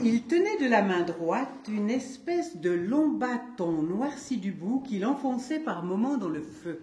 [0.00, 5.04] Il tenait de la main droite une espèce de long bâton noirci du bout qu'il
[5.04, 6.80] enfonçait par moments dans le feu.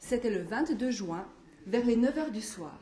[0.00, 1.24] C'était le 22 juin,
[1.68, 2.76] vers les 9 heures du soir.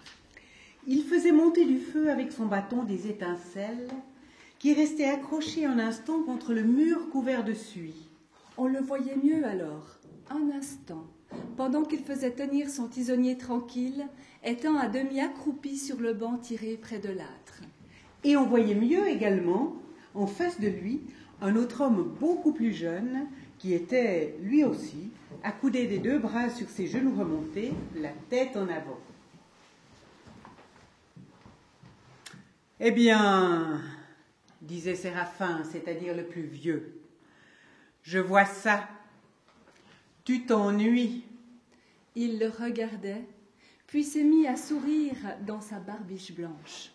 [0.87, 3.91] Il faisait monter du feu avec son bâton des étincelles
[4.59, 8.09] qui restaient accrochées un instant contre le mur couvert de suie.
[8.57, 9.99] On le voyait mieux alors,
[10.31, 11.05] un instant,
[11.59, 14.07] pendant qu'il faisait tenir son tisonnier tranquille,
[14.43, 17.61] étant à demi accroupi sur le banc tiré près de l'âtre.
[18.25, 19.77] Et on voyait mieux également,
[20.15, 21.03] en face de lui,
[21.43, 23.27] un autre homme beaucoup plus jeune,
[23.59, 25.11] qui était, lui aussi,
[25.43, 28.99] accoudé des deux bras sur ses genoux remontés, la tête en avant.
[32.81, 33.81] Eh bien,
[34.63, 37.01] disait Séraphin, c'est-à-dire le plus vieux,
[38.03, 38.89] je vois ça.
[40.25, 41.25] Tu t'ennuies.
[42.17, 43.25] Il le regardait,
[43.87, 46.94] puis s'est mis à sourire dans sa barbiche blanche.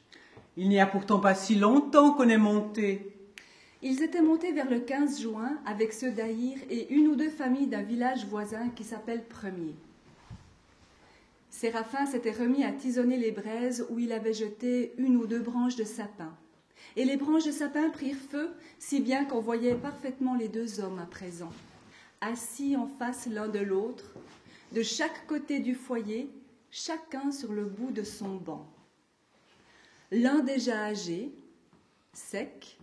[0.62, 3.13] Il n'y a pourtant pas si longtemps qu'on est monté.
[3.81, 7.67] Ils étaient montés vers le 15 juin avec ceux d'Aïr et une ou deux familles
[7.67, 9.73] d'un village voisin qui s'appelle Premier.
[11.50, 15.78] Séraphin s'était remis à tisonner les braises où il avait jeté une ou deux branches
[15.78, 16.36] de sapin.
[16.97, 21.00] Et les branches de sapin prirent feu, si bien qu'on voyait parfaitement les deux hommes
[21.00, 21.53] à présent,
[22.19, 24.12] assis en face l'un de l'autre,
[24.73, 26.30] de chaque côté du foyer,
[26.69, 28.67] chacun sur le bout de son banc.
[30.12, 31.32] L'un déjà âgé,
[32.14, 32.80] sec,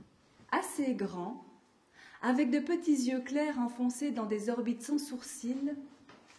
[0.52, 1.44] assez grand,
[2.22, 5.74] avec de petits yeux clairs enfoncés dans des orbites sans sourcils,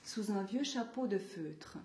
[0.03, 1.77] sous un vieux chapeau de feutre.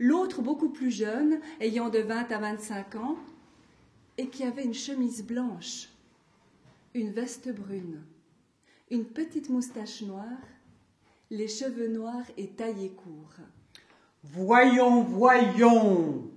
[0.00, 3.16] L'autre beaucoup plus jeune, ayant de vingt à vingt-cinq ans,
[4.18, 5.88] et qui avait une chemise blanche,
[6.94, 8.02] une veste brune,
[8.90, 10.26] une petite moustache noire,
[11.30, 13.36] les cheveux noirs et taillés courts.
[14.24, 16.30] Voyons, voyons,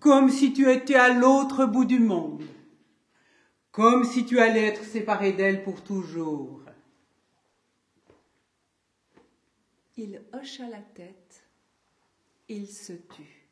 [0.00, 2.44] comme si tu étais à l'autre bout du monde,
[3.72, 6.62] comme si tu allais être séparé d'elle pour toujours.
[9.96, 11.44] Il hocha la tête,
[12.48, 13.48] il se tut.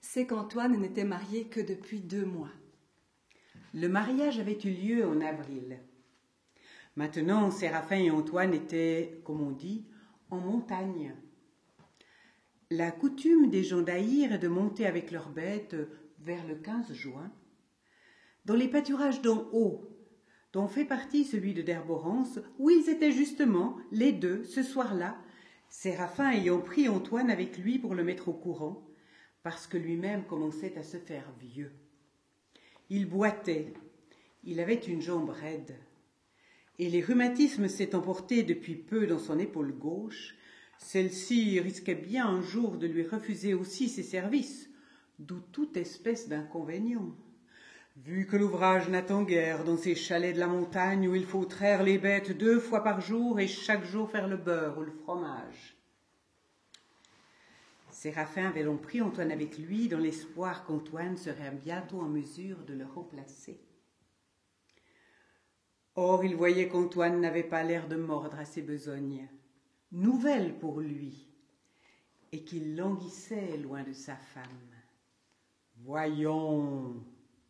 [0.00, 2.52] C'est qu'Antoine n'était marié que depuis deux mois.
[3.74, 5.78] Le mariage avait eu lieu en avril.
[6.96, 9.84] Maintenant, Séraphin et Antoine étaient, comme on dit,
[10.30, 11.14] en montagne.
[12.72, 15.74] La coutume des gens d'Aïr est de monter avec leurs bêtes
[16.20, 17.32] vers le 15 juin.
[18.44, 19.90] Dans les pâturages d'en haut,
[20.52, 25.18] dont fait partie celui de Derborance, où ils étaient justement, les deux, ce soir-là,
[25.68, 28.86] Séraphin ayant pris Antoine avec lui pour le mettre au courant,
[29.42, 31.72] parce que lui-même commençait à se faire vieux.
[32.88, 33.74] Il boitait,
[34.44, 35.74] il avait une jambe raide,
[36.78, 40.36] et les rhumatismes s'étant portés depuis peu dans son épaule gauche,
[40.80, 44.68] celle-ci risquait bien un jour de lui refuser aussi ses services,
[45.18, 47.14] d'où toute espèce d'inconvénient.
[47.96, 51.82] Vu que l'ouvrage n'attend guère dans ces chalets de la montagne où il faut traire
[51.82, 55.76] les bêtes deux fois par jour et chaque jour faire le beurre ou le fromage.
[57.90, 62.72] Séraphin avait donc pris Antoine avec lui dans l'espoir qu'Antoine serait bientôt en mesure de
[62.72, 63.60] le remplacer.
[65.96, 69.28] Or, il voyait qu'Antoine n'avait pas l'air de mordre à ses besognes,
[69.92, 71.26] nouvelles pour lui,
[72.32, 74.44] et qu'il languissait loin de sa femme.
[75.78, 76.94] Voyons,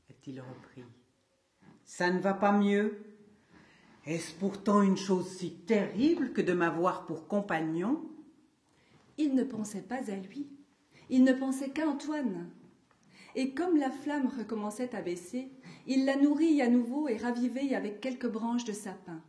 [0.09, 0.85] a-t-il repris,
[1.85, 3.05] ça ne va pas mieux?
[4.07, 8.03] Est-ce pourtant une chose si terrible que de m'avoir pour compagnon?
[9.19, 10.49] Il ne pensait pas à lui,
[11.11, 12.49] il ne pensait qu'à Antoine.
[13.37, 15.53] Et comme la flamme recommençait à baisser,
[15.87, 19.23] il la nourrit à nouveau et ravivait avec quelques branches de sapin.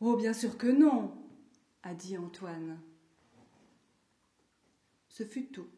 [0.00, 1.12] Oh, bien sûr que non,
[1.82, 2.80] a dit Antoine.
[5.08, 5.68] Ce fut tout.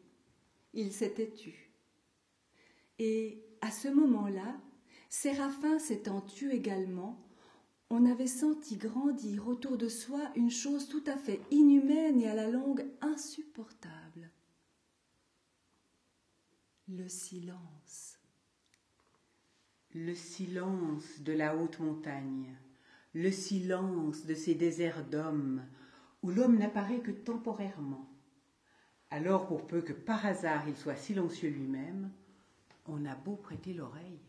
[0.73, 1.71] Il s'était tu.
[2.99, 4.57] Et à ce moment-là,
[5.09, 7.21] Séraphin s'étant tu également,
[7.89, 12.35] on avait senti grandir autour de soi une chose tout à fait inhumaine et à
[12.35, 14.31] la longue insupportable.
[16.87, 18.19] Le silence.
[19.93, 22.53] Le silence de la haute montagne,
[23.13, 25.65] le silence de ces déserts d'hommes
[26.25, 28.09] où l'homme n'apparaît que temporairement.
[29.11, 32.11] Alors, pour peu que par hasard il soit silencieux lui-même,
[32.87, 34.19] on a beau prêter l'oreille,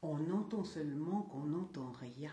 [0.00, 2.32] on entend seulement qu'on n'entend rien.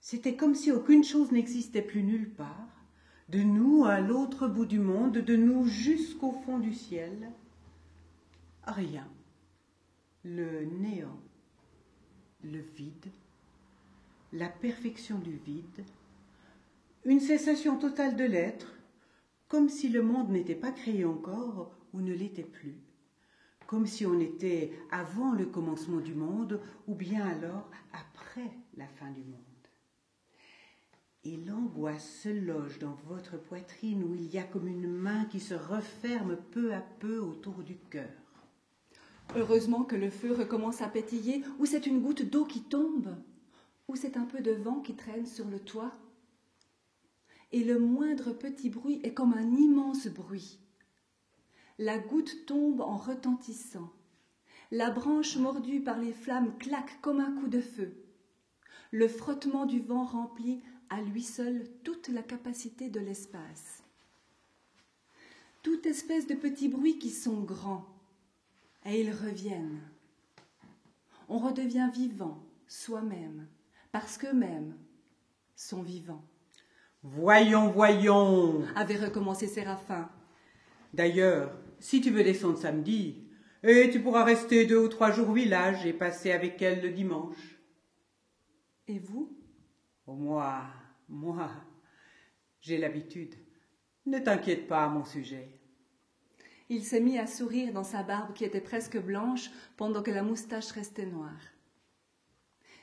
[0.00, 2.84] C'était comme si aucune chose n'existait plus nulle part,
[3.30, 7.32] de nous à l'autre bout du monde, de nous jusqu'au fond du ciel.
[8.64, 9.08] Rien
[10.24, 11.18] le néant,
[12.44, 13.10] le vide,
[14.34, 15.84] la perfection du vide,
[17.04, 18.74] une cessation totale de l'être,
[19.48, 22.76] comme si le monde n'était pas créé encore ou ne l'était plus,
[23.66, 29.10] comme si on était avant le commencement du monde ou bien alors après la fin
[29.10, 29.40] du monde.
[31.24, 35.40] Et l'angoisse se loge dans votre poitrine où il y a comme une main qui
[35.40, 38.10] se referme peu à peu autour du cœur.
[39.36, 43.16] Heureusement que le feu recommence à pétiller, ou c'est une goutte d'eau qui tombe,
[43.88, 45.92] ou c'est un peu de vent qui traîne sur le toit.
[47.52, 50.58] Et le moindre petit bruit est comme un immense bruit.
[51.78, 53.92] La goutte tombe en retentissant.
[54.70, 57.94] La branche mordue par les flammes claque comme un coup de feu.
[58.90, 63.82] Le frottement du vent remplit à lui seul toute la capacité de l'espace.
[65.62, 67.86] Toute espèce de petits bruits qui sont grands,
[68.84, 69.80] et ils reviennent.
[71.28, 73.46] On redevient vivant soi-même,
[73.92, 74.76] parce qu'eux-mêmes
[75.54, 76.24] sont vivants.
[77.04, 80.08] Voyons, voyons, avait recommencé Séraphin.
[80.94, 83.26] D'ailleurs, si tu veux descendre samedi,
[83.64, 86.90] et tu pourras rester deux ou trois jours au village et passer avec elle le
[86.90, 87.58] dimanche.
[88.86, 89.36] Et vous?
[90.06, 90.62] Oh, moi,
[91.08, 91.50] moi,
[92.60, 93.34] j'ai l'habitude.
[94.06, 95.60] Ne t'inquiète pas à mon sujet.
[96.68, 100.22] Il s'est mis à sourire dans sa barbe qui était presque blanche pendant que la
[100.22, 101.40] moustache restait noire.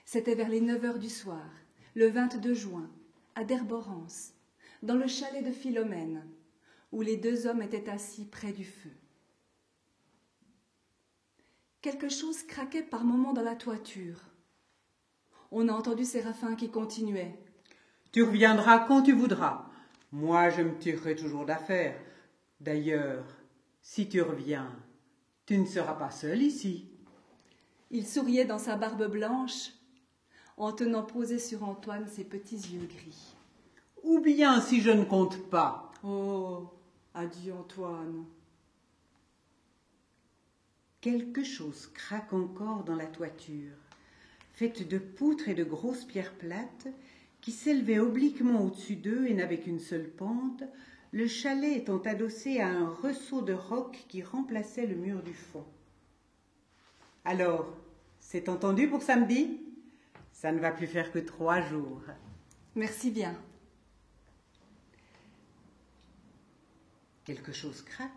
[0.04, 1.50] C'était vers les neuf heures du soir,
[1.96, 2.90] le 22 juin,
[3.40, 4.34] à Derborance,
[4.84, 6.28] dans le chalet de Philomène,
[6.92, 8.92] où les deux hommes étaient assis près du feu.
[11.82, 14.20] Quelque chose craquait par moments dans la toiture.
[15.52, 17.40] On a entendu Séraphin qui continuait.
[18.12, 19.70] Tu reviendras quand tu voudras.
[20.12, 21.98] Moi, je me tirerai toujours d'affaire.
[22.60, 23.24] D'ailleurs,
[23.82, 24.70] si tu reviens,
[25.46, 26.90] tu ne seras pas seul ici.
[27.90, 29.70] Il souriait dans sa barbe blanche,
[30.60, 33.34] en tenant posé sur Antoine ses petits yeux gris.
[34.04, 35.92] Ou bien si je ne compte pas.
[36.04, 36.68] Oh,
[37.14, 38.26] adieu Antoine.
[41.02, 43.78] Quelque chose craque encore dans la toiture,
[44.54, 46.88] faite de poutres et de grosses pierres plates,
[47.40, 50.64] qui s'élevaient obliquement au-dessus d'eux et n'avaient qu'une seule pente,
[51.14, 55.66] le chalet étant adossé à un ressaut de roc qui remplaçait le mur du fond.
[57.24, 57.74] Alors,
[58.20, 59.62] c'est entendu pour samedi
[60.40, 62.02] Ça ne va plus faire que trois jours.
[62.74, 63.36] Merci bien.
[67.26, 68.10] Quelque chose craque.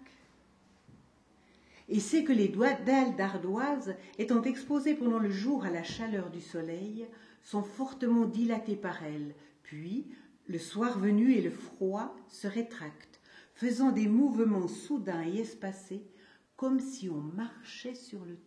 [1.89, 6.31] Et c'est que les doigts d'ailes d'ardoise, étant exposés pendant le jour à la chaleur
[6.31, 7.09] du soleil,
[7.43, 9.35] sont fortement dilatés par elle,
[9.65, 10.07] puis,
[10.47, 13.21] le soir venu et le froid se rétractent,
[13.53, 16.07] faisant des mouvements soudains et espacés,
[16.55, 18.39] comme si on marchait sur le.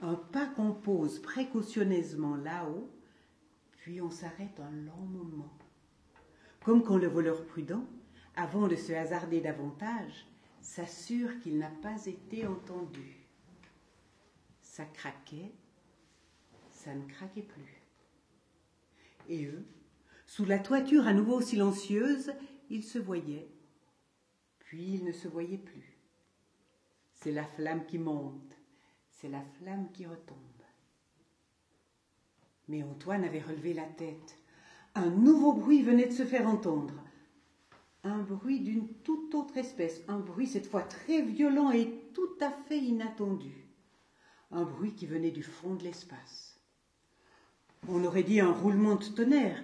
[0.00, 2.88] Un pas qu'on pose précautionneusement là-haut,
[3.78, 5.52] puis on s'arrête un long moment,
[6.62, 7.84] comme quand le voleur prudent,
[8.36, 10.26] avant de se hasarder davantage,
[10.60, 13.16] s'assure qu'il n'a pas été entendu.
[14.60, 15.52] Ça craquait,
[16.70, 17.82] ça ne craquait plus.
[19.28, 19.66] Et eux,
[20.26, 22.32] sous la toiture à nouveau silencieuse,
[22.70, 23.48] ils se voyaient,
[24.60, 25.98] puis ils ne se voyaient plus.
[27.14, 28.57] C'est la flamme qui monte,
[29.20, 30.38] c'est la flamme qui retombe.
[32.68, 34.38] Mais Antoine avait relevé la tête.
[34.94, 36.94] Un nouveau bruit venait de se faire entendre.
[38.04, 42.50] Un bruit d'une toute autre espèce, un bruit cette fois très violent et tout à
[42.50, 43.66] fait inattendu.
[44.52, 46.60] Un bruit qui venait du fond de l'espace.
[47.88, 49.60] On aurait dit un roulement de tonnerre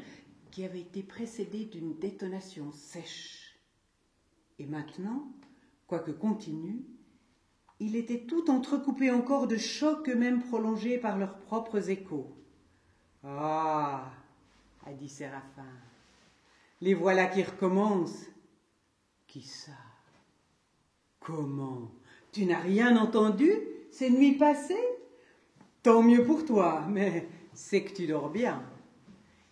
[0.51, 3.57] qui avait été précédé d'une détonation sèche.
[4.59, 5.33] Et maintenant,
[5.87, 6.85] quoique continu,
[7.81, 12.31] il était tout entrecoupé encore de chocs eux-mêmes prolongés par leurs propres échos.
[13.23, 14.11] Ah
[14.87, 15.63] a dit Séraphin,
[16.81, 18.27] les voilà qui recommencent.
[19.27, 19.73] Qui ça?
[21.21, 21.91] Comment?
[22.33, 23.51] Tu n'as rien entendu?
[23.91, 24.75] Ces nuits passées?
[25.83, 28.63] Tant mieux pour toi, mais c'est que tu dors bien.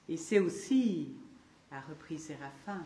[0.09, 1.17] Et c'est aussi,
[1.71, 2.85] a repris Séraphin,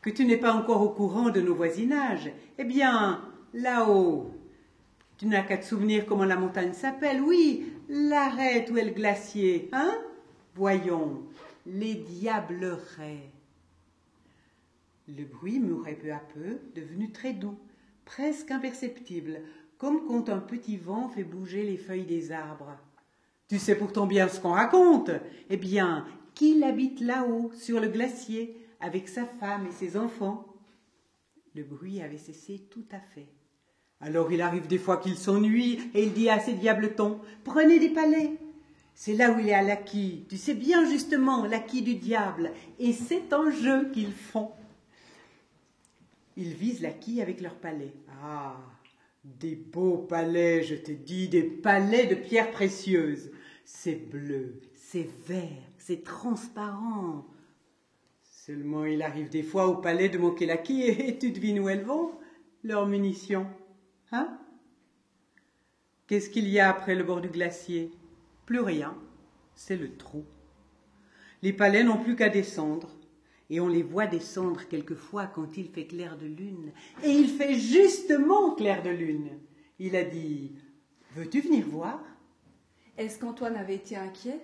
[0.00, 2.32] que tu n'es pas encore au courant de nos voisinages.
[2.58, 3.20] Eh bien,
[3.54, 4.30] là-haut,
[5.18, 7.20] tu n'as qu'à te souvenir comment la montagne s'appelle.
[7.20, 9.96] Oui, l'arête où est le glacier, hein?
[10.54, 11.22] Voyons,
[11.66, 13.30] les diablerets.
[15.08, 17.58] Le bruit mourait peu à peu, devenu très doux,
[18.04, 19.40] presque imperceptible,
[19.78, 22.76] comme quand un petit vent fait bouger les feuilles des arbres.
[23.48, 25.10] Tu sais pourtant bien ce qu'on raconte.
[25.50, 30.46] Eh bien, qu'il habite là-haut, sur le glacier, avec sa femme et ses enfants.
[31.54, 33.28] Le bruit avait cessé tout à fait.
[34.02, 37.90] Alors il arrive des fois qu'il s'ennuie et il dit à ses diabletons Prenez des
[37.90, 38.32] palais.
[38.94, 40.26] C'est là où il est à l'acquis.
[40.28, 42.50] Tu sais bien justement l'acquis du diable.
[42.80, 44.50] Et c'est un jeu qu'ils font.
[46.36, 47.94] Ils visent l'acquis avec leur palais.
[48.22, 48.56] Ah
[49.24, 53.30] Des beaux palais, je te dis, des palais de pierres précieuses.
[53.64, 57.24] C'est bleu, c'est vert, c'est transparent.
[58.22, 62.10] Seulement, il arrive des fois au palais de Mokelaki et tu devines où elles vont,
[62.64, 63.46] leurs munitions.
[64.12, 64.38] Hein?
[66.06, 67.90] Qu'est-ce qu'il y a après le bord du glacier?
[68.44, 68.94] Plus rien,
[69.54, 70.24] c'est le trou.
[71.40, 72.90] Les palais n'ont plus qu'à descendre,
[73.48, 76.72] et on les voit descendre quelquefois quand il fait clair de lune.
[77.02, 79.30] Et il fait justement clair de lune.
[79.78, 80.52] Il a dit
[81.16, 82.02] Veux-tu venir voir?
[82.98, 84.40] Est-ce qu'Antoine avait été inquiet?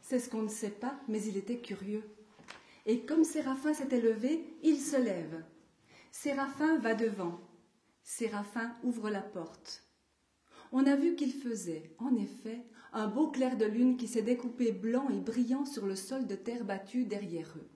[0.00, 2.04] C'est ce qu'on ne sait pas, mais il était curieux.
[2.86, 5.42] Et comme Séraphin s'était levé, il se lève.
[6.10, 7.40] Séraphin va devant.
[8.02, 9.84] Séraphin ouvre la porte.
[10.72, 14.72] On a vu qu'il faisait, en effet, un beau clair de lune qui s'est découpé
[14.72, 17.68] blanc et brillant sur le sol de terre battue derrière eux.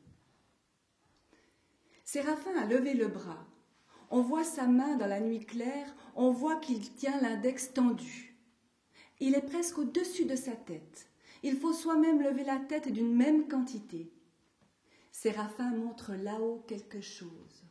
[2.05, 3.47] Séraphin a levé le bras.
[4.11, 8.37] On voit sa main dans la nuit claire, on voit qu'il tient l'index tendu.
[9.19, 11.09] Il est presque au-dessus de sa tête.
[11.43, 14.13] Il faut soi-même lever la tête d'une même quantité.
[15.11, 17.66] Séraphin montre là-haut quelque chose.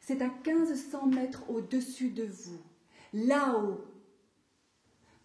[0.00, 2.58] C'est à quinze cents mètres au-dessus de vous,
[3.12, 3.84] là-haut,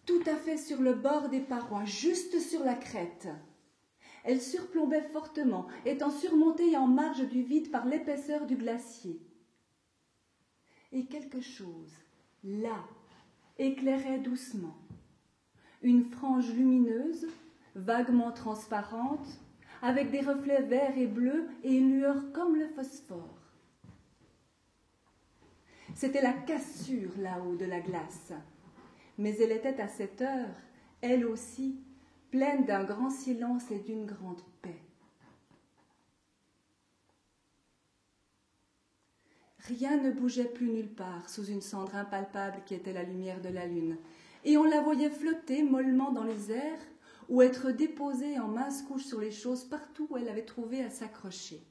[0.06, 3.28] tout à fait sur le bord des parois, juste sur la crête.
[4.22, 9.20] Elle surplombait fortement, étant surmontée en marge du vide par l'épaisseur du glacier.
[10.92, 11.92] Et quelque chose,
[12.44, 12.84] là,
[13.58, 14.76] éclairait doucement.
[15.82, 17.26] Une frange lumineuse,
[17.74, 19.26] vaguement transparente,
[19.82, 23.45] avec des reflets verts et bleus et une lueur comme le phosphore.
[25.96, 28.34] C'était la cassure là-haut de la glace,
[29.16, 30.54] mais elle était à cette heure,
[31.00, 31.80] elle aussi,
[32.30, 34.78] pleine d'un grand silence et d'une grande paix.
[39.60, 43.48] Rien ne bougeait plus nulle part sous une cendre impalpable qui était la lumière de
[43.48, 43.96] la lune,
[44.44, 46.86] et on la voyait flotter mollement dans les airs
[47.30, 50.90] ou être déposée en minces couches sur les choses partout où elle avait trouvé à
[50.90, 51.62] s'accrocher.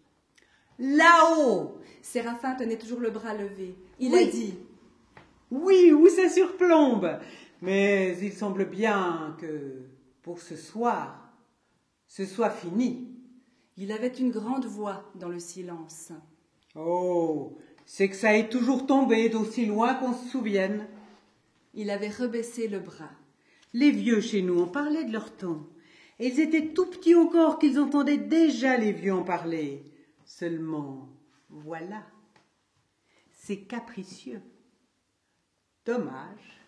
[0.79, 3.75] Là-haut Séraphin tenait toujours le bras levé.
[3.99, 4.53] Il a dit
[5.51, 7.19] Oui, où ça surplombe
[7.61, 9.81] Mais il semble bien que
[10.21, 11.31] pour ce soir,
[12.07, 13.07] ce soit fini.
[13.77, 16.11] Il avait une grande voix dans le silence.
[16.75, 20.87] Oh, c'est que ça est toujours tombé d'aussi loin qu'on se souvienne.
[21.73, 23.11] Il avait rebaissé le bras.
[23.73, 25.67] Les vieux chez nous en parlaient de leur temps.
[26.19, 29.83] Et ils étaient tout petits encore qu'ils entendaient déjà les vieux en parler.
[30.37, 31.07] Seulement,
[31.47, 32.03] voilà,
[33.31, 34.41] c'est capricieux.
[35.85, 36.59] Dommage.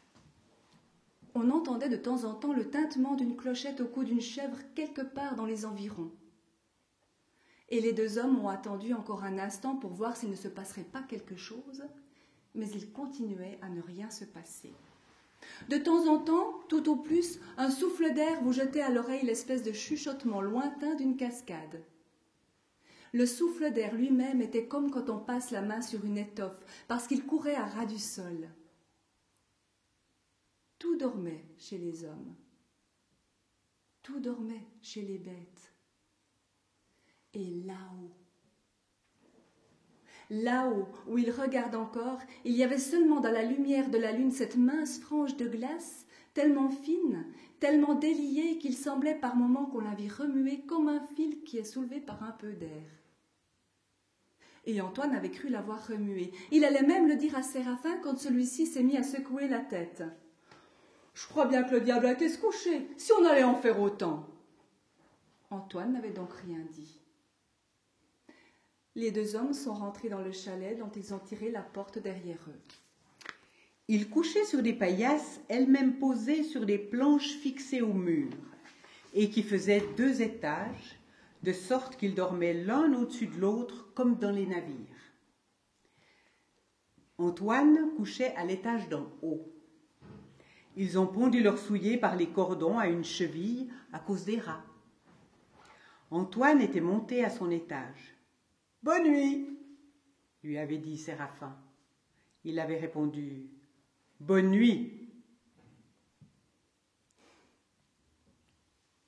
[1.36, 5.01] On entendait de temps en temps le tintement d'une clochette au cou d'une chèvre quelque
[5.01, 6.13] part dans les environs.
[7.67, 10.86] Et les deux hommes ont attendu encore un instant pour voir s'il ne se passerait
[10.86, 11.83] pas quelque chose,
[12.55, 14.71] mais il continuait à ne rien se passer.
[15.67, 19.63] De temps en temps, tout au plus, un souffle d'air vous jetait à l'oreille l'espèce
[19.63, 21.83] de chuchotement lointain d'une cascade.
[23.17, 27.07] Le souffle d'air lui-même était comme quand on passe la main sur une étoffe, parce
[27.07, 28.47] qu'il courait à ras du sol.
[30.77, 32.36] Tout dormait chez les hommes.
[34.03, 35.74] Tout dormait chez les bêtes.
[37.33, 38.13] Et là-haut,
[40.29, 44.29] Là-haut, où il regarde encore, il y avait seulement dans la lumière de la lune
[44.29, 46.05] cette mince frange de glace,
[46.36, 47.25] tellement fine,
[47.59, 51.63] tellement déliée qu'il semblait par moments qu'on la vit remuer comme un fil qui est
[51.63, 53.06] soulevé par un peu d'air.
[54.67, 56.31] Et Antoine avait cru l'avoir remué.
[56.51, 60.03] Il allait même le dire à Séraphin quand celui-ci s'est mis à secouer la tête.
[61.13, 63.79] Je crois bien que le diable a été se coucher, si on allait en faire
[63.79, 64.27] autant.
[65.50, 67.00] Antoine n'avait donc rien dit.
[68.95, 72.43] Les deux hommes sont rentrés dans le chalet dont ils ont tiré la porte derrière
[72.50, 72.62] eux.
[73.88, 78.29] Ils couchaient sur des paillasses, elles-mêmes posées sur des planches fixées au mur,
[79.13, 80.97] et qui faisaient deux étages,
[81.48, 85.13] de sorte qu'ils dormaient l'un au-dessus de l'autre comme dans les navires.
[87.18, 89.50] Antoine couchait à l'étage d'en haut.
[90.75, 94.66] Ils ont pondu leur souliers par les cordons à une cheville à cause des rats.
[96.12, 98.18] Antoine était monté à son étage.
[98.84, 99.58] Bonne nuit,
[100.44, 101.58] lui avait dit Séraphin.
[102.44, 103.50] Il avait répondu
[104.20, 105.13] Bonne nuit.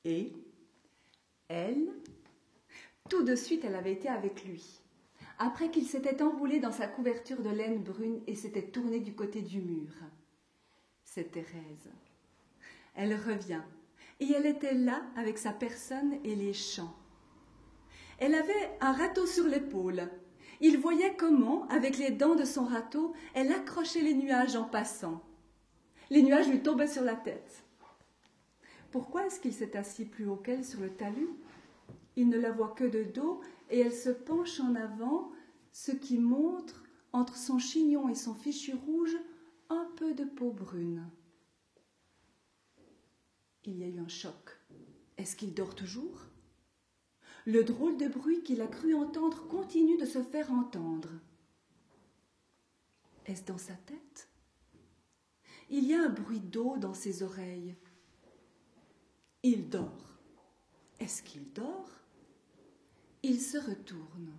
[0.05, 0.31] Et
[1.49, 1.98] elle,
[3.09, 4.81] tout de suite, elle avait été avec lui.
[5.37, 9.41] Après qu'il s'était enroulé dans sa couverture de laine brune et s'était tourné du côté
[9.41, 9.91] du mur.
[11.03, 11.89] C'est Thérèse.
[12.95, 13.61] Elle revient,
[14.19, 16.93] et elle était là avec sa personne et les champs.
[18.19, 20.09] Elle avait un râteau sur l'épaule.
[20.61, 25.23] Il voyait comment, avec les dents de son râteau, elle accrochait les nuages en passant.
[26.09, 27.63] Les nuages lui tombaient sur la tête.
[28.91, 31.29] Pourquoi est-ce qu'il s'est assis plus haut qu'elle sur le talus?
[32.19, 35.31] Il ne la voit que de dos et elle se penche en avant,
[35.71, 36.83] ce qui montre,
[37.13, 39.15] entre son chignon et son fichu rouge,
[39.69, 41.09] un peu de peau brune.
[43.63, 44.59] Il y a eu un choc.
[45.15, 46.25] Est-ce qu'il dort toujours?
[47.45, 51.11] Le drôle de bruit qu'il a cru entendre continue de se faire entendre.
[53.27, 54.27] Est-ce dans sa tête?
[55.69, 57.77] Il y a un bruit d'eau dans ses oreilles.
[59.41, 60.19] Il dort.
[60.99, 61.98] Est-ce qu'il dort?
[63.21, 64.31] Il se retourne.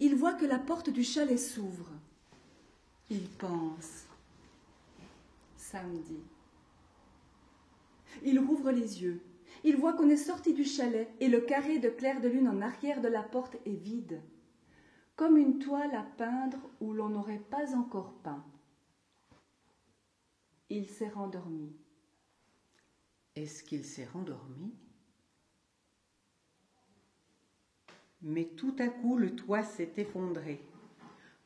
[0.00, 1.90] Il voit que la porte du chalet s'ouvre.
[3.10, 4.06] Il pense.
[5.56, 6.20] Samedi.
[8.24, 9.20] Il rouvre les yeux.
[9.62, 12.62] Il voit qu'on est sorti du chalet et le carré de clair de lune en
[12.62, 14.20] arrière de la porte est vide,
[15.14, 18.44] comme une toile à peindre où l'on n'aurait pas encore peint.
[20.70, 21.76] Il s'est rendormi.
[23.34, 24.72] Est-ce qu'il s'est rendormi?
[28.22, 30.60] Mais tout à coup le toit s'est effondré,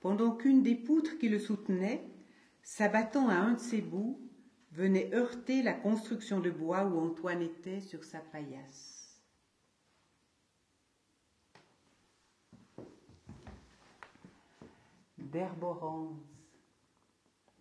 [0.00, 2.02] pendant qu'une des poutres qui le soutenait,
[2.62, 4.20] s'abattant à un de ses bouts,
[4.72, 9.20] venait heurter la construction de bois où Antoine était sur sa paillasse.
[15.18, 16.16] D'herborance.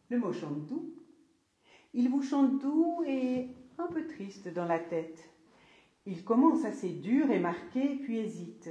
[0.10, 0.96] Le mot chante doux.
[1.94, 5.30] Il vous chante doux et un peu triste dans la tête.
[6.06, 8.70] Il commence assez dur et marqué, puis hésite.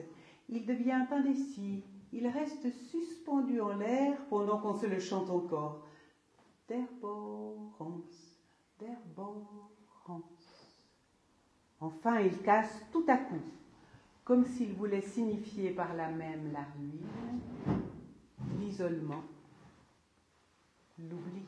[0.48, 1.84] Il devient indécis.
[2.12, 5.84] Il reste suspendu en l'air pendant qu'on se le chante encore.
[6.68, 8.36] D'herborance,
[8.78, 9.68] d'herborance.
[11.80, 13.40] Enfin, il casse tout à coup,
[14.24, 17.80] comme s'il voulait signifier par là même la ruine,
[18.58, 19.22] l'isolement,
[20.98, 21.42] l'oubli.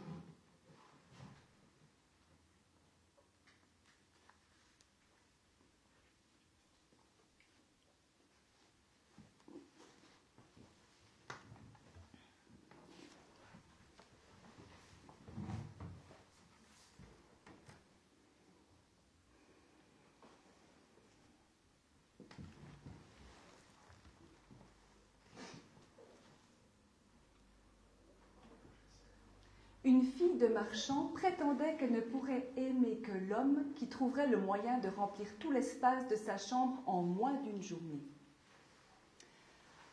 [30.01, 34.79] Une fille de marchand prétendait qu'elle ne pourrait aimer que l'homme qui trouverait le moyen
[34.79, 38.01] de remplir tout l'espace de sa chambre en moins d'une journée.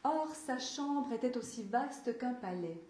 [0.06, 2.82] Or, sa chambre était aussi vaste qu'un palais.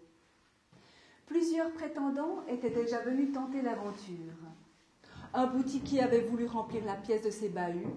[1.26, 4.38] Plusieurs prétendants étaient déjà venus tenter l'aventure.
[5.34, 7.96] Un boutiquier avait voulu remplir la pièce de ses bahuts.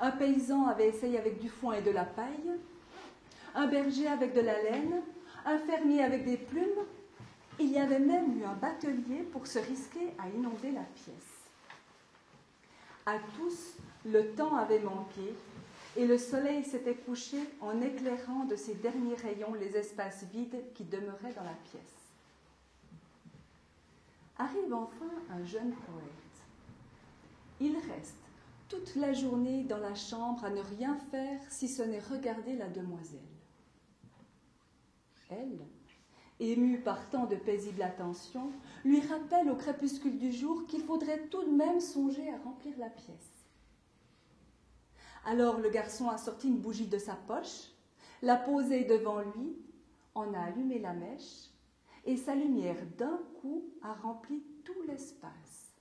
[0.00, 2.52] Un paysan avait essayé avec du foin et de la paille.
[3.56, 5.02] Un berger avec de la laine.
[5.44, 6.86] Un fermier avec des plumes
[7.70, 11.46] il y avait même eu un batelier pour se risquer à inonder la pièce.
[13.06, 15.32] À tous, le temps avait manqué
[15.96, 20.82] et le soleil s'était couché en éclairant de ses derniers rayons les espaces vides qui
[20.82, 22.10] demeuraient dans la pièce.
[24.36, 26.10] Arrive enfin un jeune poète.
[27.60, 28.16] Il reste
[28.68, 32.68] toute la journée dans la chambre à ne rien faire si ce n'est regarder la
[32.68, 33.20] demoiselle.
[35.30, 35.60] Elle,
[36.40, 38.50] ému par tant de paisible attention,
[38.84, 42.88] lui rappelle au crépuscule du jour qu'il faudrait tout de même songer à remplir la
[42.88, 43.46] pièce.
[45.24, 47.68] Alors le garçon a sorti une bougie de sa poche,
[48.22, 49.56] l'a posée devant lui,
[50.14, 51.50] en a allumé la mèche,
[52.04, 55.74] et sa lumière d'un coup a rempli tout l'espace.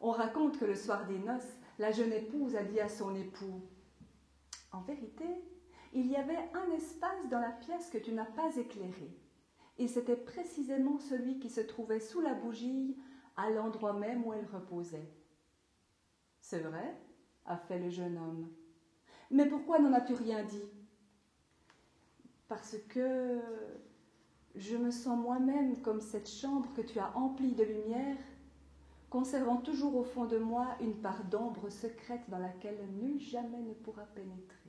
[0.00, 3.62] On raconte que le soir des noces, la jeune épouse a dit à son époux
[4.70, 5.24] En vérité,
[5.94, 9.16] il y avait un espace dans la pièce que tu n'as pas éclairé,
[9.78, 12.96] et c'était précisément celui qui se trouvait sous la bougie,
[13.36, 15.10] à l'endroit même où elle reposait.
[16.40, 16.96] C'est vrai,
[17.46, 18.48] a fait le jeune homme.
[19.30, 20.68] Mais pourquoi n'en as-tu rien dit?
[22.48, 23.40] Parce que
[24.54, 28.18] je me sens moi-même comme cette chambre que tu as emplie de lumière,
[29.10, 33.72] conservant toujours au fond de moi une part d'ombre secrète dans laquelle nul jamais ne
[33.72, 34.63] pourra pénétrer.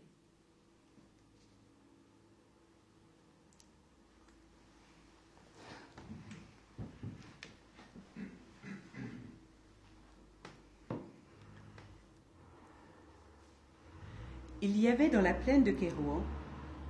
[14.66, 16.24] Il y avait dans la plaine de Kérouan,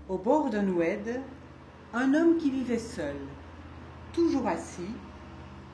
[0.08, 1.20] au bord d'un oued,
[1.94, 3.18] un homme qui vivait seul,
[4.14, 4.94] toujours assis,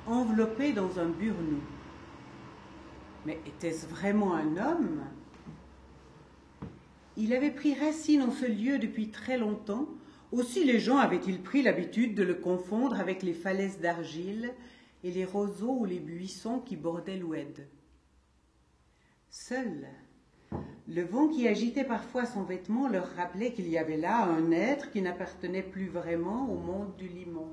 [0.07, 1.61] enveloppé dans un burnous.
[3.27, 5.03] Mais était-ce vraiment un homme?
[7.17, 9.87] Il avait pris racine en ce lieu depuis très longtemps.
[10.31, 14.55] Aussi les gens avaient-ils pris l'habitude de le confondre avec les falaises d'argile
[15.03, 17.67] et les roseaux ou les buissons qui bordaient l'oued.
[19.29, 19.87] Seul,
[20.93, 24.91] le vent qui agitait parfois son vêtement leur rappelait qu'il y avait là un être
[24.91, 27.47] qui n'appartenait plus vraiment au monde du limon,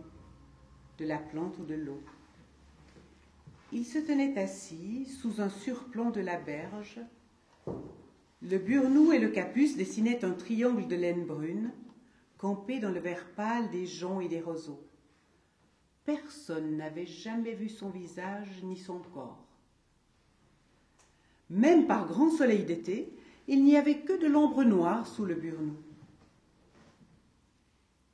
[0.98, 2.02] de la plante ou de l'eau.
[3.72, 7.00] Il se tenait assis sous un surplomb de la berge.
[8.42, 11.70] Le burnou et le capus dessinaient un triangle de laine brune,
[12.38, 14.82] campé dans le vert pâle des joncs et des roseaux.
[16.04, 19.44] Personne n'avait jamais vu son visage ni son corps.
[21.50, 23.12] Même par grand soleil d'été,
[23.48, 25.74] il n'y avait que de l'ombre noire sous le burnou.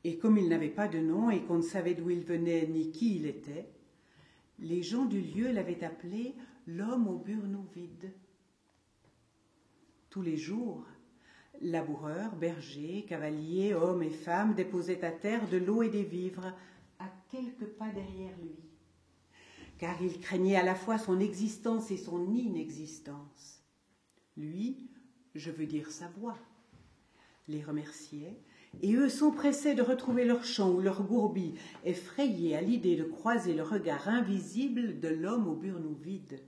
[0.05, 2.91] Et comme il n'avait pas de nom et qu'on ne savait d'où il venait ni
[2.91, 3.69] qui il était,
[4.59, 6.35] les gens du lieu l'avaient appelé
[6.67, 8.13] l'homme au burnou vide.
[10.09, 10.87] Tous les jours,
[11.61, 16.55] laboureurs, bergers, cavaliers, hommes et femmes déposaient à terre de l'eau et des vivres
[16.99, 18.57] à quelques pas derrière lui
[19.79, 23.63] car il craignait à la fois son existence et son inexistence.
[24.37, 24.89] Lui,
[25.35, 26.39] je veux dire sa voix,
[27.49, 28.37] les remerciait,
[28.83, 33.55] et eux s'empressaient de retrouver leur chant ou leur gourbi, effrayés à l'idée de croiser
[33.55, 36.41] le regard invisible de l'homme au burnou vide.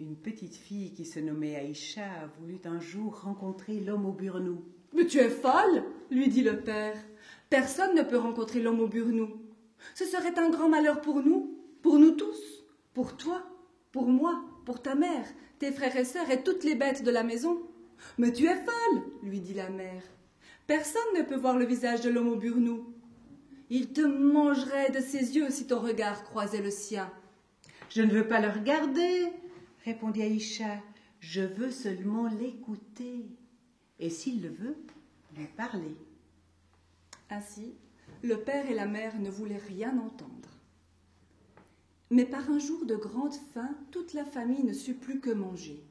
[0.00, 4.64] Une petite fille qui se nommait Aïcha voulut un jour rencontrer l'homme au burnou.
[4.94, 6.96] Mais tu es folle, lui dit le père.
[7.50, 9.28] Personne ne peut rencontrer l'homme au burnou.
[9.94, 13.42] Ce serait un grand malheur pour nous, pour nous tous, pour toi,
[13.92, 15.26] pour moi, pour ta mère,
[15.58, 17.60] tes frères et sœurs et toutes les bêtes de la maison.
[18.18, 20.02] Mais tu es folle, lui dit la mère.
[20.66, 22.94] Personne ne peut voir le visage de l'homme au burnou.
[23.68, 27.10] Il te mangerait de ses yeux si ton regard croisait le sien.
[27.88, 29.26] Je ne veux pas le regarder,
[29.84, 30.80] répondit Aïcha.
[31.20, 33.26] Je veux seulement l'écouter.
[33.98, 34.76] Et s'il le veut,
[35.36, 35.96] lui parler.
[37.28, 37.74] Ainsi,
[38.22, 40.48] le père et la mère ne voulaient rien entendre.
[42.10, 45.82] Mais par un jour de grande faim, toute la famille ne sut plus que manger.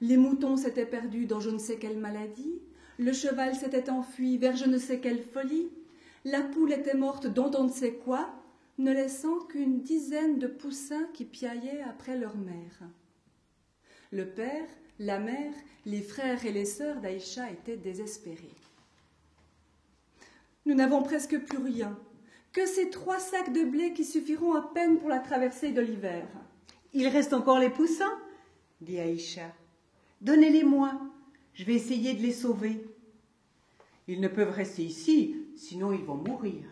[0.00, 2.60] Les moutons s'étaient perdus dans je ne sais quelle maladie,
[2.98, 5.68] le cheval s'était enfui vers je ne sais quelle folie,
[6.24, 8.28] la poule était morte dont on ne sait quoi,
[8.78, 12.82] ne laissant qu'une dizaine de poussins qui piaillaient après leur mère.
[14.10, 14.66] Le père,
[14.98, 15.54] la mère,
[15.86, 18.54] les frères et les sœurs d'Aïcha étaient désespérés.
[20.66, 21.98] Nous n'avons presque plus rien,
[22.54, 26.26] que ces trois sacs de blé qui suffiront à peine pour la traversée de l'hiver.
[26.94, 28.18] Il reste encore les poussins,
[28.80, 29.52] dit Aïcha.
[30.22, 30.98] Donnez-les-moi,
[31.52, 32.86] je vais essayer de les sauver.
[34.08, 36.64] Ils ne peuvent rester ici, sinon ils vont mourir.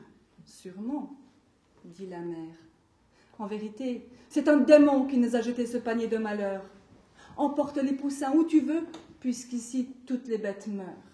[0.46, 1.18] Sûrement,
[1.84, 2.56] dit la mère.
[3.38, 6.64] En vérité, c'est un démon qui nous a jeté ce panier de malheur.
[7.36, 8.86] Emporte les poussins où tu veux,
[9.20, 11.12] puisqu'ici toutes les bêtes meurent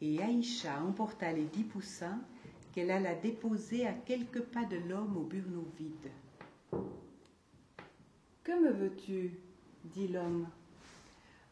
[0.00, 2.20] et Aïcha emporta les dix poussins
[2.72, 6.10] qu'elle alla déposer à quelques pas de l'homme au burnou vide.
[8.44, 9.32] Que me veux-tu?
[9.84, 10.46] dit l'homme.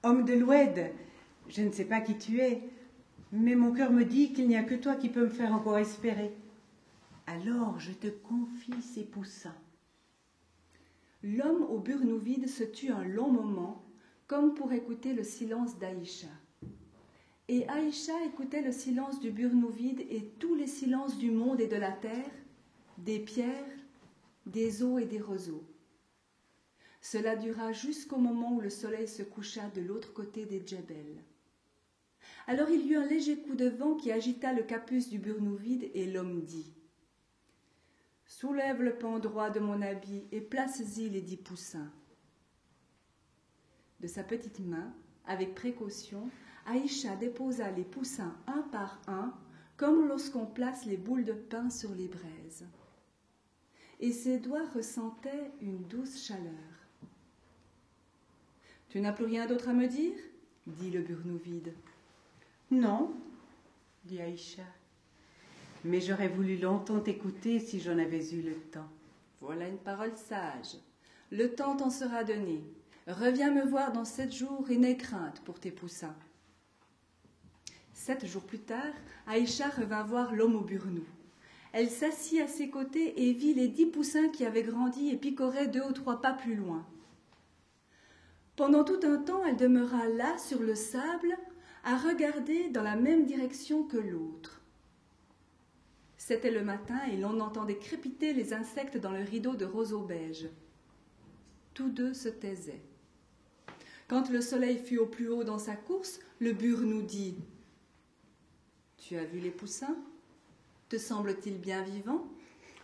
[0.03, 0.93] Homme de l'Oued,
[1.49, 2.63] je ne sais pas qui tu es,
[3.33, 5.79] mais mon cœur me dit qu'il n'y a que toi qui peux me faire encore
[5.79, 6.33] espérer.
[7.27, 9.57] Alors je te confie ces poussins.
[11.23, 13.85] L'homme au burnou vide se tut un long moment,
[14.27, 16.29] comme pour écouter le silence d'Aïcha.
[17.49, 21.67] Et Aïcha écoutait le silence du burnou vide et tous les silences du monde et
[21.67, 22.31] de la terre,
[22.99, 23.79] des pierres,
[24.45, 25.65] des eaux et des roseaux.
[27.01, 31.23] Cela dura jusqu'au moment où le soleil se coucha de l'autre côté des djebels.
[32.47, 35.55] Alors il y eut un léger coup de vent qui agita le capus du burnou
[35.57, 36.75] vide et l'homme dit
[38.27, 41.91] Soulève le pan droit de mon habit et place-y les dix poussins.
[44.01, 44.93] De sa petite main,
[45.27, 46.29] avec précaution,
[46.71, 49.33] Aïcha déposa les poussins un par un,
[49.79, 52.67] comme lorsqu'on place les boules de pain sur les braises.
[54.01, 56.43] Et ses doigts ressentaient une douce chaleur.
[58.91, 60.15] Tu n'as plus rien d'autre à me dire?
[60.67, 61.73] dit le burnou vide.
[62.71, 63.15] Non,
[64.05, 64.63] dit Aïcha.
[65.85, 68.89] Mais j'aurais voulu longtemps t'écouter si j'en avais eu le temps.
[69.41, 70.77] Voilà une parole sage.
[71.31, 72.63] Le temps t'en sera donné.
[73.07, 76.17] Reviens me voir dans sept jours et n'aie crainte pour tes poussins.
[77.99, 78.95] Sept jours plus tard,
[79.27, 81.05] Aïcha revint voir l'homme au burnou.
[81.73, 85.67] Elle s'assit à ses côtés et vit les dix poussins qui avaient grandi et picoraient
[85.67, 86.87] deux ou trois pas plus loin.
[88.55, 91.37] Pendant tout un temps, elle demeura là, sur le sable,
[91.83, 94.63] à regarder dans la même direction que l'autre.
[96.17, 100.49] C'était le matin et l'on entendait crépiter les insectes dans le rideau de roseau beige.
[101.75, 102.83] Tous deux se taisaient.
[104.07, 107.35] Quand le soleil fut au plus haut dans sa course, le bure nous dit
[108.99, 109.97] Tu as vu les poussins?
[110.89, 112.27] Te semble-t-il bien vivant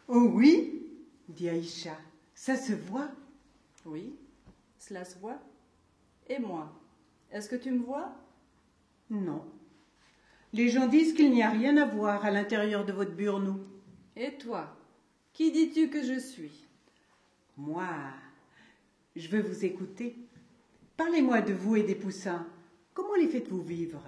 [0.08, 0.86] Oh oui,
[1.28, 1.96] dit Aïcha,
[2.34, 3.10] ça se voit.
[3.84, 4.14] Oui,
[4.78, 5.40] cela se voit.
[6.28, 6.72] Et moi
[7.30, 8.14] Est-ce que tu me vois?
[9.10, 9.44] Non.
[10.52, 13.58] Les gens disent qu'il n'y a rien à voir à l'intérieur de votre burnou.
[14.16, 14.76] Et toi
[15.32, 16.66] Qui dis-tu que je suis?
[17.56, 17.88] Moi,
[19.16, 20.16] je veux vous écouter.
[20.96, 22.46] Parlez-moi de vous et des poussins.
[22.92, 24.02] Comment les faites-vous vivre?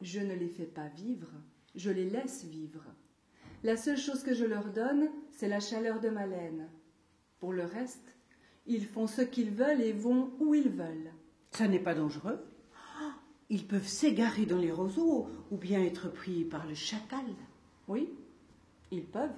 [0.00, 1.30] Je ne les fais pas vivre,
[1.74, 2.84] je les laisse vivre.
[3.62, 6.68] La seule chose que je leur donne, c'est la chaleur de ma laine.
[7.40, 8.14] Pour le reste,
[8.66, 11.12] ils font ce qu'ils veulent et vont où ils veulent.
[11.50, 12.44] Ça n'est pas dangereux
[13.48, 17.24] Ils peuvent s'égarer dans les roseaux ou bien être pris par le chacal.
[17.88, 18.10] Oui,
[18.90, 19.30] ils peuvent.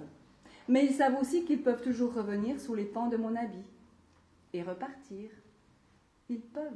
[0.68, 3.70] Mais ils savent aussi qu'ils peuvent toujours revenir sous les pans de mon habit
[4.52, 5.30] et repartir.
[6.28, 6.72] Ils peuvent.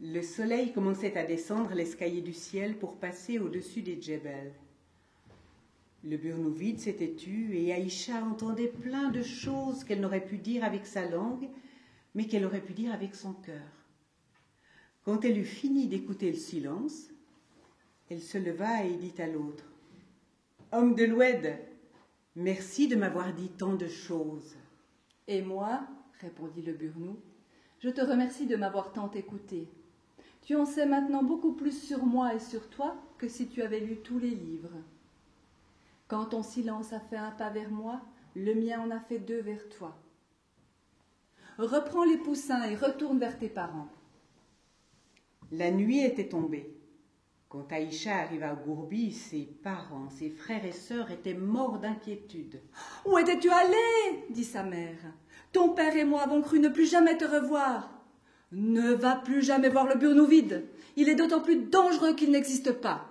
[0.00, 4.52] Le soleil commençait à descendre l'escalier du ciel pour passer au-dessus des djebels.
[6.04, 10.62] Le burnou vide s'était tu et Aïcha entendait plein de choses qu'elle n'aurait pu dire
[10.62, 11.48] avec sa langue,
[12.14, 13.72] mais qu'elle aurait pu dire avec son cœur.
[15.04, 17.08] Quand elle eut fini d'écouter le silence,
[18.08, 19.64] elle se leva et dit à l'autre
[20.70, 21.58] Homme de l'Oued,
[22.36, 24.54] merci de m'avoir dit tant de choses.
[25.26, 25.88] Et moi,
[26.20, 27.18] répondit le burnou,
[27.80, 29.68] je te remercie de m'avoir tant écouté.
[30.48, 33.80] Tu en sais maintenant beaucoup plus sur moi et sur toi que si tu avais
[33.80, 34.72] lu tous les livres.
[36.06, 38.00] Quand ton silence a fait un pas vers moi,
[38.34, 39.94] le mien en a fait deux vers toi.
[41.58, 43.88] Reprends les poussins et retourne vers tes parents.
[45.52, 46.74] La nuit était tombée.
[47.50, 52.62] Quand Aïcha arriva à Gourbi, ses parents, ses frères et sœurs étaient morts d'inquiétude.
[53.04, 54.24] Où étais-tu allé?
[54.30, 55.12] dit sa mère.
[55.52, 57.97] Ton père et moi avons cru ne plus jamais te revoir.
[58.52, 60.66] Ne va plus jamais voir le burnou vide.
[60.96, 63.06] Il est d'autant plus dangereux qu'il n'existe pas.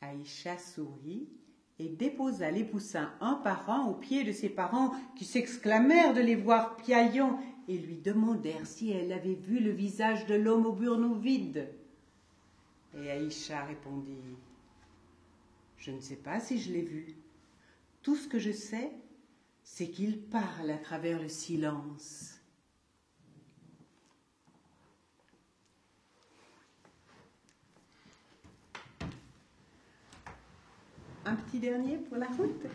[0.00, 1.28] Aïcha sourit
[1.78, 6.20] et déposa les poussins un par un aux pieds de ses parents qui s'exclamèrent de
[6.20, 10.72] les voir piaillant et lui demandèrent si elle avait vu le visage de l'homme au
[10.72, 11.68] burnou vide.
[12.96, 14.36] Et Aïcha répondit
[15.78, 17.14] Je ne sais pas si je l'ai vu.
[18.02, 18.92] Tout ce que je sais,
[19.64, 22.35] c'est qu'il parle à travers le silence.
[31.28, 32.66] Un petit dernier pour la route.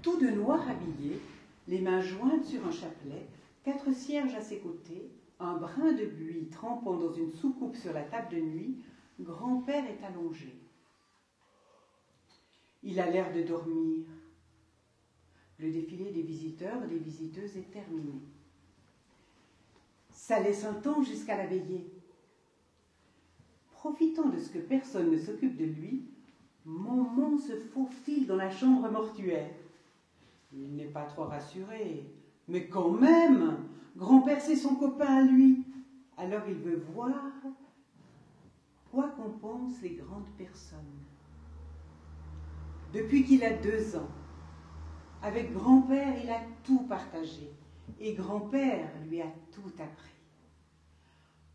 [0.00, 1.20] Tout de noir habillé,
[1.66, 3.26] les mains jointes sur un chapelet,
[3.64, 8.02] quatre cierges à ses côtés, un brin de buis trempant dans une soucoupe sur la
[8.02, 8.76] table de nuit,
[9.18, 10.54] grand-père est allongé.
[12.84, 14.04] Il a l'air de dormir.
[15.58, 18.20] Le défilé des visiteurs et des visiteuses est terminé.
[20.10, 21.92] Ça laisse un temps jusqu'à la veillée.
[23.72, 26.04] Profitant de ce que personne ne s'occupe de lui,
[26.64, 29.50] Momon se faufile dans la chambre mortuaire.
[30.52, 32.10] Il n'est pas trop rassuré,
[32.48, 33.58] mais quand même,
[33.96, 35.64] grand-père c'est son copain à lui.
[36.16, 37.32] Alors il veut voir
[38.90, 40.78] quoi qu'en les grandes personnes.
[42.92, 44.08] Depuis qu'il a deux ans,
[45.24, 47.50] avec grand-père, il a tout partagé.
[47.98, 50.10] Et grand-père lui a tout appris.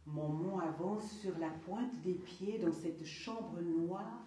[0.08, 4.26] Momon avance sur la pointe des pieds dans cette chambre noire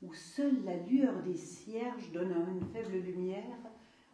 [0.00, 3.58] où seule la lueur des cierges donne une faible lumière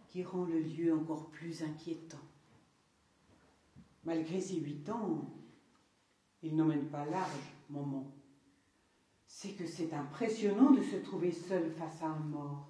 [0.08, 2.18] qui rend le lieu encore plus inquiétant.
[4.04, 5.30] Malgré ses huit ans,
[6.42, 8.06] il n'emmène pas large, Momon.
[9.26, 12.67] C'est que c'est impressionnant de se trouver seul face à un mort.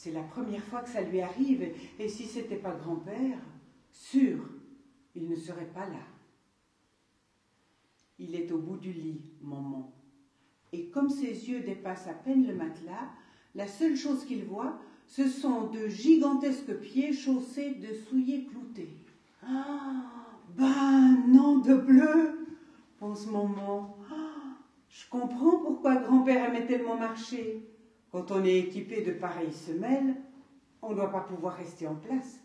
[0.00, 3.36] C'est la première fois que ça lui arrive, et si c'était pas grand-père,
[3.90, 4.48] sûr,
[5.16, 6.06] il ne serait pas là.
[8.20, 9.90] Il est au bout du lit, Momon.
[10.72, 13.08] Et comme ses yeux dépassent à peine le matelas,
[13.56, 18.94] la seule chose qu'il voit, ce sont de gigantesques pieds chaussés de souliers cloutés.
[19.42, 20.12] Ah,
[20.56, 22.46] ben non de bleu,
[23.00, 23.96] pense Momon.
[24.08, 24.58] Ah,
[24.88, 27.68] je comprends pourquoi grand-père aimait tellement marcher.
[28.10, 30.16] Quand on est équipé de pareilles semelles,
[30.80, 32.40] on ne doit pas pouvoir rester en place.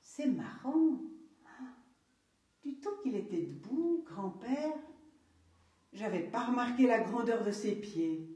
[0.00, 1.00] C'est marrant.
[2.62, 4.74] Du temps qu'il était debout, grand-père,
[5.92, 8.28] j'avais pas remarqué la grandeur de ses pieds.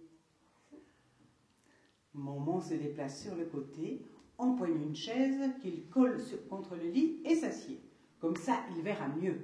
[2.15, 4.03] Maman se déplace sur le côté,
[4.39, 7.81] empoigne une chaise qu'il colle contre le lit et s'assied.
[8.21, 9.41] Comme ça, il verra mieux.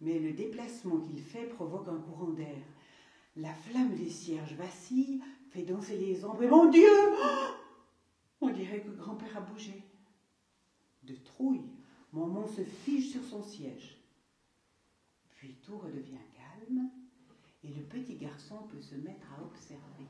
[0.00, 2.62] Mais le déplacement qu'il fait provoque un courant d'air.
[3.36, 5.20] La flamme des cierges vacille,
[5.64, 6.88] danser les ombres, et mon Dieu
[8.40, 9.82] On dirait que grand-père a bougé.
[11.02, 11.70] De trouille,
[12.12, 13.98] Maman se fige sur son siège.
[15.30, 16.88] Puis tout redevient calme
[17.62, 20.06] et le petit garçon peut se mettre à observer.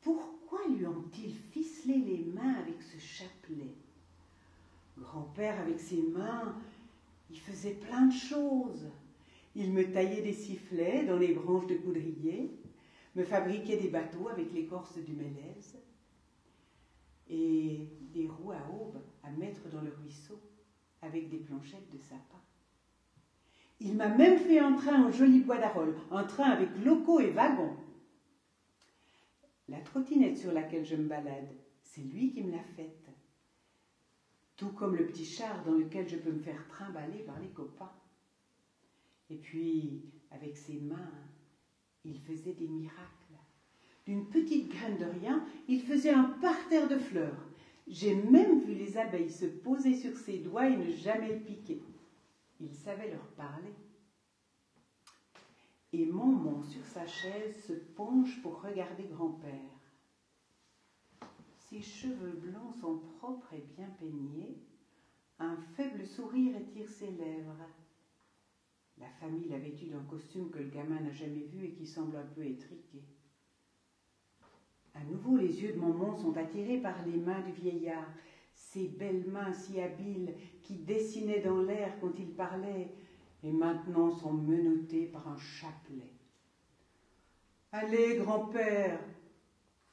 [0.00, 3.74] Pourquoi lui ont-ils ficelé les mains avec ce chapelet?
[4.98, 6.54] Grand-père, avec ses mains,
[7.30, 8.86] il faisait plein de choses.
[9.54, 12.50] Il me taillait des sifflets dans les branches de coudrier,
[13.14, 15.78] me fabriquait des bateaux avec l'écorce du mélèze
[17.28, 20.40] et des roues à aube à mettre dans le ruisseau
[21.02, 22.40] avec des planchettes de sapin.
[23.80, 27.30] Il m'a même fait un train en joli bois d'Arol, un train avec locaux et
[27.30, 27.76] wagons.
[29.68, 31.48] La trottinette sur laquelle je me balade,
[31.82, 33.08] c'est lui qui me l'a faite.
[34.56, 37.92] Tout comme le petit char dans lequel je peux me faire trimballer par les copains.
[39.30, 41.12] Et puis, avec ses mains,
[42.04, 43.00] il faisait des miracles.
[44.04, 47.46] D'une petite graine de rien, il faisait un parterre de fleurs.
[47.86, 51.82] J'ai même vu les abeilles se poser sur ses doigts et ne jamais piquer.
[52.60, 53.72] Il savait leur parler.
[55.92, 59.74] Et Maman, sur sa chaise, se penche pour regarder grand-père.
[61.56, 64.58] Ses cheveux blancs sont propres et bien peignés.
[65.38, 67.68] Un faible sourire étire ses lèvres.
[68.98, 72.16] La famille l'a vêtu d'un costume que le gamin n'a jamais vu et qui semble
[72.16, 73.02] un peu étriqué.
[74.94, 78.08] À nouveau, les yeux de Maman sont attirés par les mains du vieillard,
[78.54, 82.94] ces belles mains si habiles qui dessinaient dans l'air quand il parlait
[83.42, 86.12] et maintenant sont menottées par un chapelet.
[87.72, 89.00] Allez, grand-père,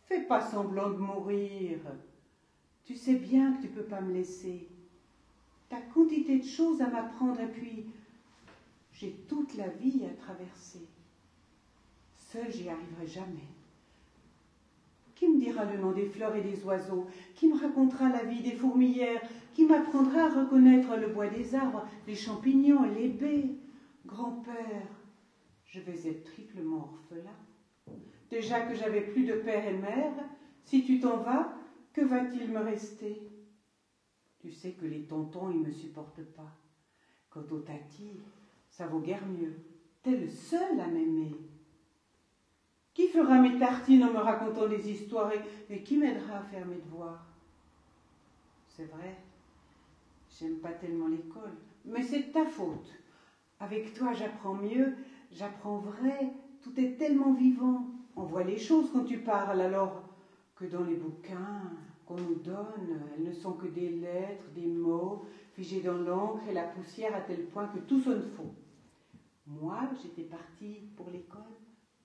[0.03, 1.79] fais pas semblant de mourir.
[2.83, 4.67] Tu sais bien que tu peux pas me laisser.
[5.67, 7.87] T'as quantité de choses à m'apprendre et puis
[9.01, 10.87] j'ai toute la vie à traverser.
[12.15, 13.49] Seul, j'y arriverai jamais.
[15.15, 17.07] Qui me dira le nom des fleurs et des oiseaux?
[17.35, 19.21] Qui me racontera la vie des fourmilières?
[19.53, 23.55] Qui m'apprendra à reconnaître le bois des arbres, les champignons et les baies?
[24.05, 24.87] Grand-père,
[25.65, 27.37] je vais être triplement orphelin.
[28.29, 30.13] Déjà que j'avais plus de père et mère,
[30.63, 31.51] si tu t'en vas,
[31.91, 33.19] que va-t-il me rester?
[34.39, 36.51] Tu sais que les tontons, ils me supportent pas.
[37.29, 38.19] Quant aux tatis,
[38.71, 39.53] ça vaut guère mieux.
[40.01, 41.35] T'es le seul à m'aimer.
[42.93, 45.31] Qui fera mes tartines en me racontant des histoires
[45.69, 47.25] et, qui m'aidera à faire mes devoirs?
[48.67, 49.15] C'est vrai,
[50.29, 51.53] j'aime pas tellement l'école,
[51.85, 52.89] mais c'est ta faute.
[53.59, 54.93] Avec toi, j'apprends mieux,
[55.31, 57.85] j'apprends vrai, tout est tellement vivant.
[58.15, 60.01] On voit les choses quand tu parles, alors
[60.55, 61.71] que dans les bouquins
[62.05, 66.53] qu'on nous donne, elles ne sont que des lettres, des mots, figés dans l'encre et
[66.53, 68.53] la poussière à tel point que tout sonne faux.
[69.59, 71.41] Moi, j'étais partie pour l'école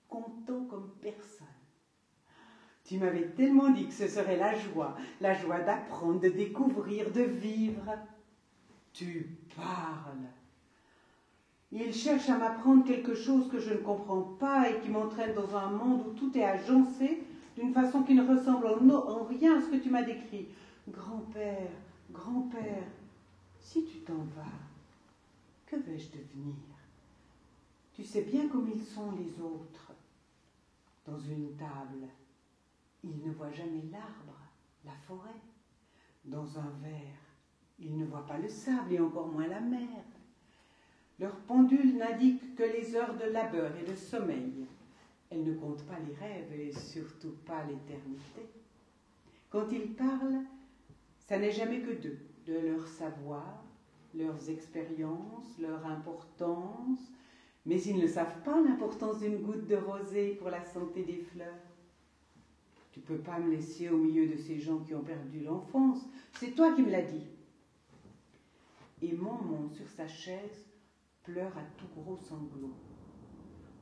[0.09, 1.47] content comme personne.
[2.83, 7.21] Tu m'avais tellement dit que ce serait la joie, la joie d'apprendre, de découvrir, de
[7.21, 7.97] vivre.
[8.93, 10.27] Tu parles.
[11.71, 15.55] Il cherche à m'apprendre quelque chose que je ne comprends pas et qui m'entraîne dans
[15.55, 17.21] un monde où tout est agencé
[17.55, 20.47] d'une façon qui ne ressemble en, rien à ce que tu m'as décrit.
[20.87, 21.71] Grand-père,
[22.11, 22.87] grand-père,
[23.59, 24.59] si tu t'en vas,
[25.65, 26.55] que vais-je devenir?
[27.97, 29.91] Tu sais bien comme ils sont les autres
[31.03, 32.07] dans une table.
[33.03, 34.37] Il ne voit jamais l'arbre,
[34.85, 35.41] la forêt.
[36.23, 37.17] Dans un verre,
[37.79, 40.03] il ne voit pas le sable et encore moins la mer.
[41.17, 44.67] Leur pendule n'indique que les heures de labeur et de sommeil.
[45.31, 48.47] Elle ne compte pas les rêves et surtout pas l'éternité.
[49.49, 50.43] Quand ils parlent,
[51.17, 53.63] ça n'est jamais que d'eux, de leur savoir,
[54.13, 56.99] leurs expériences, leur importance,
[57.67, 61.53] mais ils ne savent pas l'importance d'une goutte de rosée pour la santé des fleurs.
[62.93, 65.99] Tu peux pas me laisser au milieu de ces gens qui ont perdu l'enfance.
[66.39, 67.27] C'est toi qui me l'as dit.
[69.01, 70.65] Et Maman, sur sa chaise,
[71.23, 72.73] pleure à tout gros sanglots.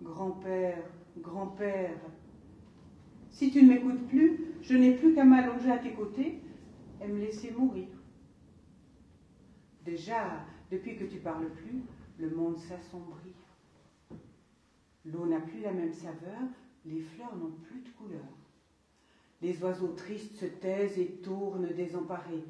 [0.02, 0.84] Grand-père,
[1.20, 1.96] grand-père,
[3.30, 6.42] si tu ne m'écoutes plus, je n'ai plus qu'à m'allonger à tes côtés
[7.02, 7.88] et me laisser mourir.
[9.86, 11.84] Déjà, depuis que tu parles plus,
[12.18, 13.36] le monde s'assombrit.
[15.06, 16.42] L'eau n'a plus la même saveur,
[16.86, 18.26] les fleurs n'ont plus de couleur.
[19.42, 22.44] Les oiseaux tristes se taisent et tournent désemparés.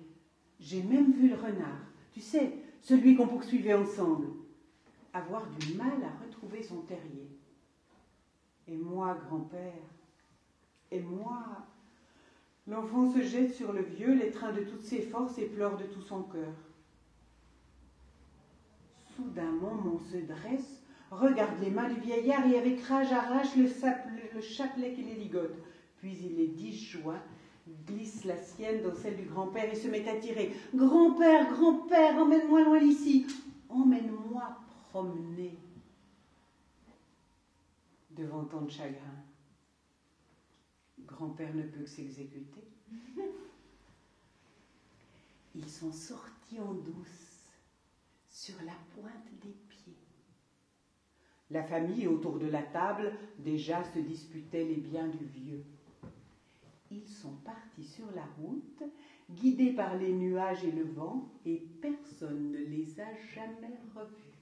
[0.60, 1.82] J'ai même vu le renard,
[2.14, 4.28] tu sais, celui qu'on poursuivait ensemble,
[5.14, 7.30] avoir du mal à retrouver son terrier.
[8.68, 9.84] Et moi, grand-père,
[10.91, 11.43] et moi,
[12.68, 16.01] l'enfant se jette sur le vieux, l'étreint de toutes ses forces et pleure de tout
[16.01, 16.53] son cœur.
[19.16, 23.70] Soudainement, on se dresse, regarde les mains du vieillard et avec rage arrache le,
[24.34, 25.56] le chapelet qui les ligote.
[25.97, 27.22] Puis il les disjoint,
[27.88, 30.53] glisse la sienne dans celle du grand-père et se met à tirer.
[30.74, 33.26] Grand-père, grand-père, emmène-moi loin d'ici.
[33.70, 34.58] Emmène-moi
[34.89, 35.58] promener.
[38.12, 39.24] Devant tant de chagrin,
[40.99, 42.64] grand-père ne peut que s'exécuter.
[45.53, 47.49] Ils sont sortis en douce
[48.30, 49.64] sur la pointe des pieds.
[51.52, 55.64] La famille autour de la table déjà se disputait les biens du vieux.
[56.89, 58.84] Ils sont partis sur la route,
[59.30, 64.36] guidés par les nuages et le vent, et personne ne les a jamais revus.